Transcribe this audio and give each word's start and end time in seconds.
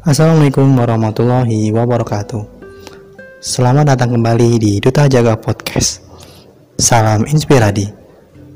Assalamualaikum 0.00 0.80
warahmatullahi 0.80 1.68
wabarakatuh. 1.76 2.40
Selamat 3.36 3.92
datang 3.92 4.16
kembali 4.16 4.56
di 4.56 4.72
Duta 4.80 5.04
Jaga 5.04 5.36
Podcast. 5.36 6.00
Salam 6.80 7.28
inspirasi. 7.28 7.92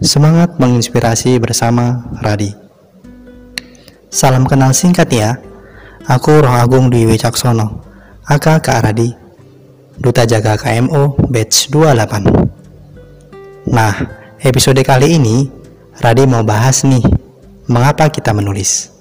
Semangat 0.00 0.56
menginspirasi 0.56 1.36
bersama 1.36 2.08
Radi. 2.24 2.48
Salam 4.08 4.48
kenal 4.48 4.72
singkat 4.72 5.04
ya. 5.12 5.36
Aku 6.08 6.32
Roh 6.32 6.48
Agung 6.48 6.88
Dwi 6.88 7.04
Wicaksono, 7.12 7.84
aka 8.24 8.56
Kak 8.64 8.80
Radi, 8.80 9.12
Duta 10.00 10.24
Jaga 10.24 10.56
KMO 10.56 11.28
Batch 11.28 11.68
28. 11.68 13.68
Nah, 13.68 13.92
episode 14.40 14.80
kali 14.80 15.20
ini 15.20 15.44
Radi 16.00 16.24
mau 16.24 16.40
bahas 16.40 16.88
nih, 16.88 17.04
mengapa 17.68 18.08
kita 18.08 18.32
menulis. 18.32 18.93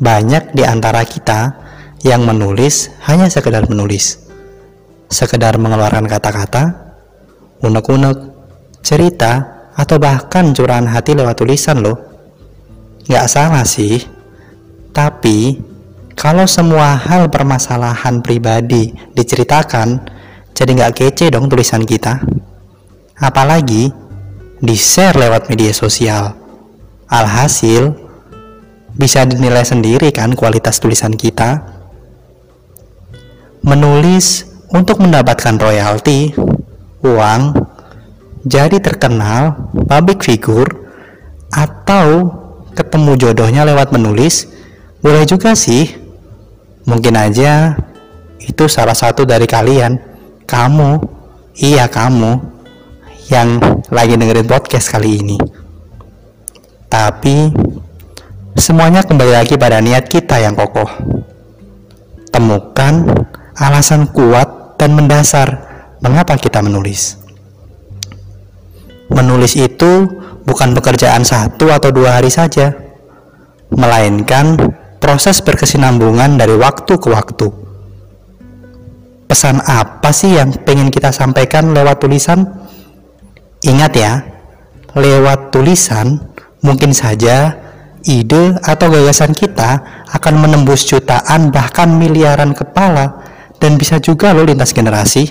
Banyak 0.00 0.56
di 0.56 0.64
antara 0.64 1.04
kita 1.04 1.60
yang 2.00 2.24
menulis 2.24 2.88
hanya 3.04 3.28
sekedar 3.28 3.68
menulis. 3.68 4.24
Sekedar 5.12 5.60
mengeluarkan 5.60 6.08
kata-kata, 6.08 6.96
unek-unek, 7.60 8.16
cerita, 8.80 9.60
atau 9.76 10.00
bahkan 10.00 10.56
curahan 10.56 10.88
hati 10.88 11.12
lewat 11.12 11.36
tulisan 11.36 11.84
loh. 11.84 12.00
Gak 13.04 13.28
salah 13.28 13.68
sih, 13.68 14.00
tapi 14.96 15.60
kalau 16.16 16.44
semua 16.48 16.96
hal 16.96 17.28
permasalahan 17.28 18.24
pribadi 18.24 18.92
diceritakan, 19.12 20.00
jadi 20.56 20.70
gak 20.88 20.94
kece 20.96 21.28
dong 21.32 21.48
tulisan 21.48 21.84
kita. 21.84 22.20
Apalagi 23.20 23.92
di-share 24.60 25.16
lewat 25.16 25.48
media 25.48 25.72
sosial. 25.72 26.36
Alhasil, 27.10 28.09
bisa 29.00 29.24
dinilai 29.24 29.64
sendiri 29.64 30.12
kan 30.12 30.36
kualitas 30.36 30.76
tulisan 30.76 31.16
kita. 31.16 31.64
Menulis 33.64 34.44
untuk 34.68 35.00
mendapatkan 35.00 35.56
royalti, 35.56 36.36
uang, 37.00 37.56
jadi 38.44 38.76
terkenal, 38.76 39.72
public 39.88 40.20
figure, 40.20 40.68
atau 41.48 42.28
ketemu 42.76 43.16
jodohnya 43.16 43.64
lewat 43.64 43.92
menulis, 43.96 44.48
boleh 45.00 45.24
juga 45.24 45.56
sih. 45.56 45.96
Mungkin 46.84 47.16
aja 47.16 47.76
itu 48.40 48.64
salah 48.68 48.96
satu 48.96 49.24
dari 49.24 49.44
kalian, 49.44 49.96
kamu, 50.44 51.00
iya 51.60 51.88
kamu, 51.88 52.40
yang 53.28 53.60
lagi 53.92 54.16
dengerin 54.16 54.48
podcast 54.48 54.88
kali 54.88 55.20
ini. 55.20 55.38
Tapi 56.90 57.52
Semuanya 58.60 59.00
kembali 59.00 59.32
lagi 59.32 59.56
pada 59.56 59.80
niat 59.80 60.04
kita 60.04 60.36
yang 60.36 60.52
kokoh. 60.52 60.84
Temukan 62.28 63.08
alasan 63.56 64.04
kuat 64.12 64.76
dan 64.76 64.92
mendasar 64.92 65.48
mengapa 66.04 66.36
kita 66.36 66.60
menulis. 66.60 67.16
Menulis 69.08 69.56
itu 69.56 70.04
bukan 70.44 70.76
pekerjaan 70.76 71.24
satu 71.24 71.72
atau 71.72 71.88
dua 71.88 72.20
hari 72.20 72.28
saja, 72.28 72.76
melainkan 73.72 74.60
proses 75.00 75.40
berkesinambungan 75.40 76.36
dari 76.36 76.52
waktu 76.52 77.00
ke 77.00 77.08
waktu. 77.08 77.48
Pesan 79.24 79.64
apa 79.64 80.12
sih 80.12 80.36
yang 80.36 80.52
pengen 80.68 80.92
kita 80.92 81.16
sampaikan 81.16 81.72
lewat 81.72 81.96
tulisan? 82.04 82.44
Ingat 83.64 83.92
ya, 83.96 84.20
lewat 84.92 85.48
tulisan 85.48 86.28
mungkin 86.60 86.92
saja 86.92 87.56
ide 88.04 88.56
atau 88.64 88.86
gagasan 88.88 89.36
kita 89.36 89.82
akan 90.08 90.34
menembus 90.40 90.88
jutaan 90.88 91.52
bahkan 91.52 91.92
miliaran 91.92 92.56
kepala 92.56 93.20
dan 93.60 93.76
bisa 93.76 94.00
juga 94.00 94.32
loh 94.32 94.48
lintas 94.48 94.72
generasi. 94.72 95.28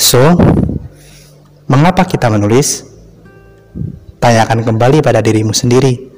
So, 0.00 0.36
mengapa 1.68 2.04
kita 2.08 2.32
menulis? 2.32 2.88
Tanyakan 4.16 4.64
kembali 4.64 5.04
pada 5.04 5.20
dirimu 5.20 5.52
sendiri. 5.52 6.08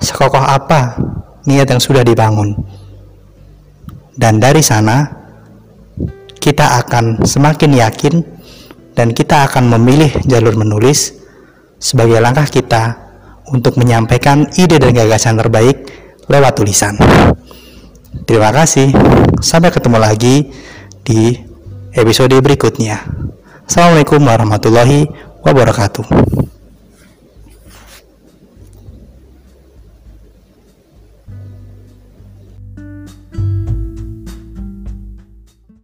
Sekokoh 0.00 0.40
apa 0.40 0.96
niat 1.44 1.68
yang 1.68 1.80
sudah 1.80 2.00
dibangun? 2.00 2.56
Dan 4.16 4.40
dari 4.40 4.64
sana, 4.64 5.04
kita 6.40 6.80
akan 6.84 7.28
semakin 7.28 7.76
yakin 7.76 8.14
dan 8.96 9.12
kita 9.12 9.44
akan 9.44 9.68
memilih 9.76 10.08
jalur 10.24 10.56
menulis 10.56 11.12
sebagai 11.76 12.16
langkah 12.16 12.48
kita 12.48 13.05
untuk 13.50 13.78
menyampaikan 13.78 14.50
ide 14.58 14.80
dan 14.80 14.94
gagasan 14.94 15.38
terbaik 15.38 15.86
lewat 16.26 16.52
tulisan. 16.58 16.94
Terima 18.26 18.50
kasih. 18.50 18.90
Sampai 19.38 19.70
ketemu 19.70 19.98
lagi 20.00 20.50
di 21.06 21.36
episode 21.94 22.34
berikutnya. 22.42 23.02
Assalamualaikum 23.66 24.22
warahmatullahi 24.22 25.06
wabarakatuh. 25.42 26.45